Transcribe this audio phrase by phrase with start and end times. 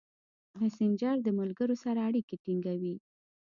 [0.59, 2.95] مسېنجر د ملګرو سره اړیکې ټینګوي.